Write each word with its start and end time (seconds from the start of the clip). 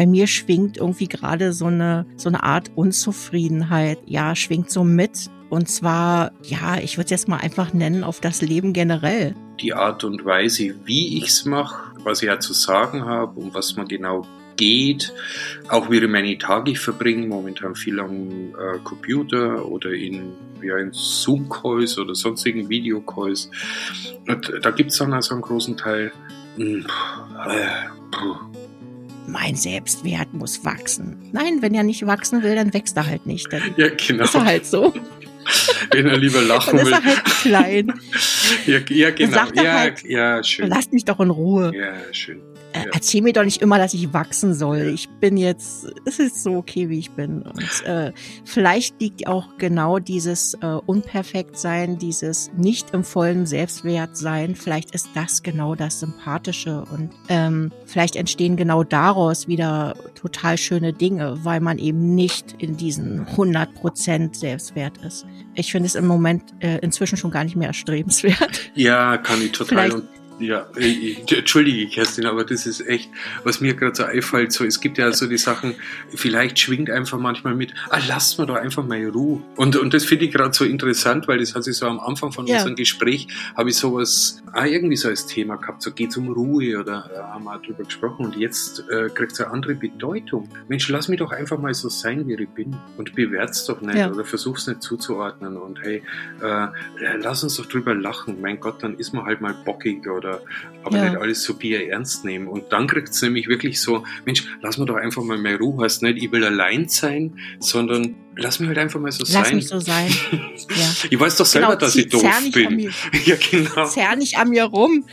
bei 0.00 0.06
mir 0.06 0.26
schwingt 0.26 0.78
irgendwie 0.78 1.08
gerade 1.08 1.52
so 1.52 1.66
eine, 1.66 2.06
so 2.16 2.30
eine 2.30 2.42
Art 2.42 2.70
Unzufriedenheit. 2.74 3.98
Ja, 4.06 4.34
schwingt 4.34 4.70
so 4.70 4.82
mit. 4.82 5.28
Und 5.50 5.68
zwar, 5.68 6.32
ja, 6.42 6.78
ich 6.78 6.96
würde 6.96 7.04
es 7.04 7.10
jetzt 7.10 7.28
mal 7.28 7.36
einfach 7.36 7.74
nennen 7.74 8.02
auf 8.02 8.18
das 8.18 8.40
Leben 8.40 8.72
generell. 8.72 9.34
Die 9.60 9.74
Art 9.74 10.02
und 10.04 10.24
Weise, 10.24 10.74
wie 10.86 11.18
ich 11.18 11.26
es 11.26 11.44
mache, 11.44 11.92
was 12.02 12.22
ich 12.22 12.28
ja 12.28 12.40
zu 12.40 12.54
sagen 12.54 13.04
habe 13.04 13.38
und 13.38 13.52
was 13.52 13.76
man 13.76 13.88
genau 13.88 14.26
geht, 14.56 15.12
auch 15.68 15.90
wie 15.90 16.00
meine 16.06 16.38
Tage 16.38 16.70
ich 16.70 16.80
verbringe, 16.80 17.26
momentan 17.26 17.74
viel 17.74 18.00
am 18.00 18.54
äh, 18.54 18.78
Computer 18.82 19.66
oder 19.66 19.90
in, 19.90 20.32
ja, 20.62 20.78
in 20.78 20.92
Zoom-Calls 20.94 21.98
oder 21.98 22.14
sonstigen 22.14 22.70
Videocalls. 22.70 23.50
Und 24.26 24.50
da 24.62 24.70
gibt 24.70 24.92
es 24.92 24.96
dann 24.96 25.12
also 25.12 25.34
einen 25.34 25.42
großen 25.42 25.76
Teil. 25.76 26.10
Mh, 26.56 26.64
hm, 26.64 26.86
äh, 27.50 28.49
mein 29.30 29.56
Selbstwert 29.56 30.32
muss 30.34 30.64
wachsen. 30.64 31.30
Nein, 31.32 31.62
wenn 31.62 31.74
er 31.74 31.82
nicht 31.82 32.06
wachsen 32.06 32.42
will, 32.42 32.54
dann 32.54 32.74
wächst 32.74 32.96
er 32.96 33.06
halt 33.06 33.26
nicht. 33.26 33.52
Dann 33.52 33.62
ja, 33.76 33.88
genau. 33.88 34.24
Ist 34.24 34.34
er 34.34 34.44
halt 34.44 34.66
so. 34.66 34.92
Wenn 35.90 36.06
er 36.06 36.18
lieber 36.18 36.42
lachen 36.42 36.76
dann 36.76 36.86
will. 36.86 36.92
Ist 36.92 36.98
er 36.98 37.04
halt 37.04 37.24
klein. 37.24 38.00
ja, 38.66 38.78
ja, 38.88 39.10
genau. 39.10 39.46
Ja, 39.54 39.72
halt, 39.72 40.04
ja, 40.04 40.42
schön. 40.44 40.68
Lass 40.68 40.92
mich 40.92 41.04
doch 41.04 41.18
in 41.18 41.30
Ruhe. 41.30 41.72
Ja, 41.74 41.94
schön. 42.12 42.40
Ja. 42.74 42.84
erzähl 42.92 43.22
mir 43.22 43.32
doch 43.32 43.44
nicht 43.44 43.62
immer, 43.62 43.78
dass 43.78 43.94
ich 43.94 44.12
wachsen 44.12 44.54
soll. 44.54 44.92
Ich 44.94 45.08
bin 45.08 45.36
jetzt, 45.36 45.86
es 46.04 46.18
ist 46.18 46.42
so 46.42 46.56
okay, 46.56 46.88
wie 46.88 46.98
ich 46.98 47.10
bin. 47.12 47.42
Und 47.42 47.86
äh, 47.86 48.12
vielleicht 48.44 49.00
liegt 49.00 49.26
auch 49.26 49.58
genau 49.58 49.98
dieses 49.98 50.54
äh, 50.54 50.66
Unperfektsein, 50.66 51.98
dieses 51.98 52.50
nicht 52.56 52.92
im 52.92 53.04
vollen 53.04 53.46
Selbstwert 53.46 54.16
sein, 54.16 54.54
vielleicht 54.54 54.94
ist 54.94 55.08
das 55.14 55.42
genau 55.42 55.74
das 55.74 56.00
Sympathische. 56.00 56.84
Und 56.92 57.10
ähm, 57.28 57.72
vielleicht 57.86 58.16
entstehen 58.16 58.56
genau 58.56 58.84
daraus 58.84 59.48
wieder 59.48 59.94
total 60.14 60.58
schöne 60.58 60.92
Dinge, 60.92 61.38
weil 61.42 61.60
man 61.60 61.78
eben 61.78 62.14
nicht 62.14 62.54
in 62.58 62.76
diesen 62.76 63.26
100% 63.26 64.34
Selbstwert 64.36 64.98
ist. 64.98 65.26
Ich 65.54 65.72
finde 65.72 65.86
es 65.86 65.94
im 65.94 66.06
Moment 66.06 66.54
äh, 66.60 66.78
inzwischen 66.78 67.16
schon 67.16 67.30
gar 67.30 67.44
nicht 67.44 67.56
mehr 67.56 67.68
erstrebenswert. 67.68 68.70
Ja, 68.74 69.18
kann 69.18 69.42
ich 69.42 69.52
total. 69.52 69.90
Vielleicht, 69.90 70.19
ja, 70.40 70.66
ich, 70.76 71.30
entschuldige 71.30 71.86
Kerstin, 71.86 72.26
aber 72.26 72.44
das 72.44 72.66
ist 72.66 72.86
echt, 72.86 73.10
was 73.44 73.60
mir 73.60 73.74
gerade 73.74 73.94
so 73.94 74.04
einfällt, 74.04 74.52
so, 74.52 74.64
es 74.64 74.80
gibt 74.80 74.98
ja 74.98 75.12
so 75.12 75.26
die 75.26 75.38
Sachen, 75.38 75.74
vielleicht 76.14 76.58
schwingt 76.58 76.90
einfach 76.90 77.18
manchmal 77.18 77.54
mit, 77.54 77.74
ah, 77.90 78.00
lasst 78.08 78.38
mir 78.38 78.46
doch 78.46 78.56
einfach 78.56 78.84
mal 78.84 79.04
Ruhe. 79.08 79.42
Und, 79.56 79.76
und 79.76 79.94
das 79.94 80.04
finde 80.04 80.26
ich 80.26 80.32
gerade 80.32 80.54
so 80.54 80.64
interessant, 80.64 81.28
weil 81.28 81.38
das 81.38 81.54
hat 81.54 81.64
sich 81.64 81.76
so 81.76 81.86
am 81.86 82.00
Anfang 82.00 82.32
von 82.32 82.46
ja. 82.46 82.56
unserem 82.56 82.76
Gespräch, 82.76 83.28
habe 83.56 83.70
ich 83.70 83.76
sowas, 83.76 84.42
ah, 84.52 84.66
irgendwie 84.66 84.96
so 84.96 85.08
als 85.08 85.26
Thema 85.26 85.56
gehabt, 85.56 85.82
so 85.82 85.92
geht's 85.92 86.16
um 86.16 86.32
Ruhe 86.32 86.78
oder 86.78 87.10
ja, 87.14 87.34
haben 87.34 87.44
wir 87.44 87.58
drüber 87.58 87.84
gesprochen 87.84 88.26
und 88.26 88.36
jetzt 88.36 88.84
äh, 88.90 89.08
kriegt 89.08 89.32
es 89.32 89.40
eine 89.40 89.50
andere 89.52 89.74
Bedeutung. 89.74 90.48
Mensch, 90.68 90.88
lass 90.88 91.08
mich 91.08 91.18
doch 91.18 91.32
einfach 91.32 91.58
mal 91.58 91.74
so 91.74 91.88
sein, 91.88 92.26
wie 92.26 92.34
ich 92.34 92.48
bin 92.50 92.76
und 92.96 93.14
bewert's 93.14 93.66
doch 93.66 93.80
nicht 93.80 93.96
ja. 93.96 94.10
oder 94.10 94.24
versuch's 94.24 94.66
nicht 94.66 94.82
zuzuordnen 94.82 95.56
und 95.56 95.80
hey, 95.82 96.02
äh, 96.42 96.68
lass 97.18 97.42
uns 97.42 97.56
doch 97.56 97.66
drüber 97.66 97.94
lachen. 97.94 98.40
Mein 98.40 98.60
Gott, 98.60 98.82
dann 98.82 98.94
ist 98.96 99.12
man 99.12 99.24
halt 99.26 99.40
mal 99.40 99.54
bockig 99.64 100.08
oder 100.08 100.29
oder 100.30 100.42
aber 100.82 100.96
ja. 100.96 101.10
nicht 101.10 101.20
alles 101.20 101.42
so 101.42 101.54
bier 101.54 101.90
ernst 101.90 102.24
nehmen. 102.24 102.48
Und 102.48 102.72
dann 102.72 102.86
kriegt 102.86 103.10
es 103.10 103.20
nämlich 103.22 103.48
wirklich 103.48 103.80
so, 103.80 104.04
Mensch, 104.24 104.44
lass 104.62 104.78
mir 104.78 104.86
doch 104.86 104.96
einfach 104.96 105.22
mal 105.22 105.36
mehr 105.36 105.58
Ruhe, 105.58 105.84
hast 105.84 106.02
nicht, 106.02 106.22
ich 106.22 106.32
will 106.32 106.44
allein 106.44 106.88
sein, 106.88 107.38
sondern 107.58 108.16
lass 108.36 108.60
mich 108.60 108.68
halt 108.68 108.78
einfach 108.78 108.98
mal 108.98 109.12
so 109.12 109.20
lass 109.20 109.32
sein. 109.32 109.42
Lass 109.42 109.52
mich 109.52 109.68
so 109.68 109.80
sein. 109.80 110.10
Ja. 110.70 110.86
Ich 111.10 111.18
weiß 111.18 111.36
doch 111.36 111.46
selber, 111.46 111.68
genau, 111.68 111.78
dass 111.80 111.96
ich 111.96 112.08
doof 112.08 112.22
bin. 112.52 112.78
Ja, 113.24 113.34
genau. 113.50 113.86
Zerr 113.86 114.14
nicht 114.14 114.38
an 114.38 114.50
mir 114.50 114.64
rum. 114.64 115.04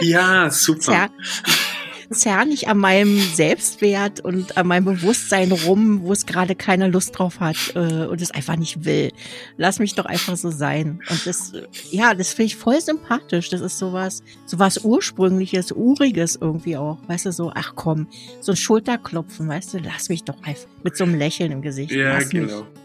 Ja, 0.00 0.48
super. 0.50 0.80
Zerr 0.80 1.10
zerr 2.14 2.44
nicht 2.44 2.68
an 2.68 2.78
meinem 2.78 3.18
Selbstwert 3.18 4.20
und 4.20 4.56
an 4.56 4.66
meinem 4.66 4.84
Bewusstsein 4.84 5.52
rum, 5.52 6.02
wo 6.02 6.12
es 6.12 6.26
gerade 6.26 6.54
keine 6.54 6.88
Lust 6.88 7.18
drauf 7.18 7.40
hat 7.40 7.56
äh, 7.74 8.06
und 8.06 8.20
es 8.20 8.30
einfach 8.30 8.56
nicht 8.56 8.84
will. 8.84 9.12
Lass 9.56 9.78
mich 9.78 9.94
doch 9.94 10.04
einfach 10.04 10.36
so 10.36 10.50
sein. 10.50 11.00
Und 11.08 11.26
das, 11.26 11.52
ja, 11.90 12.14
das 12.14 12.34
finde 12.34 12.46
ich 12.46 12.56
voll 12.56 12.80
sympathisch. 12.80 13.50
Das 13.50 13.60
ist 13.60 13.78
sowas, 13.78 14.22
sowas 14.46 14.78
ursprüngliches, 14.84 15.72
uriges 15.72 16.36
irgendwie 16.40 16.76
auch. 16.76 16.98
Weißt 17.06 17.26
du, 17.26 17.32
so, 17.32 17.52
ach 17.54 17.72
komm, 17.74 18.08
so 18.40 18.52
ein 18.52 18.56
Schulterklopfen, 18.56 19.48
weißt 19.48 19.74
du, 19.74 19.78
lass 19.78 20.08
mich 20.08 20.24
doch 20.24 20.40
einfach 20.42 20.68
mit 20.82 20.96
so 20.96 21.04
einem 21.04 21.14
Lächeln 21.14 21.52
im 21.52 21.62
Gesicht. 21.62 21.92
Ja, 21.92 22.14
lass 22.14 22.28
genau. 22.28 22.62
Mich. 22.62 22.81